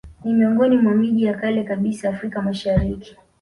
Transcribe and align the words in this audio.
Ni 0.23 0.33
miongoni 0.33 0.77
mwa 0.77 0.93
miji 0.93 1.23
ya 1.23 1.33
kale 1.33 1.63
kabisa 1.63 2.09
Afrika 2.09 2.41
Mashariki 2.41 3.17